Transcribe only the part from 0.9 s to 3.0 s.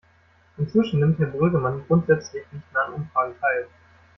nimmt Herr Brüggemann grundsätzlich nicht mehr an